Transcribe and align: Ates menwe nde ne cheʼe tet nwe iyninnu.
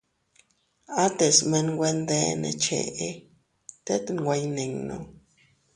Ates 1.03 1.37
menwe 1.49 1.87
nde 1.99 2.19
ne 2.41 2.51
cheʼe 2.63 3.09
tet 3.85 4.05
nwe 4.17 4.33
iyninnu. 4.43 4.97